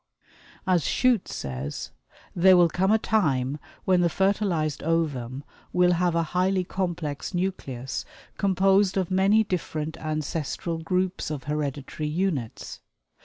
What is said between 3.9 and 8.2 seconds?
the fertilized ovum will have a highly complex nucleus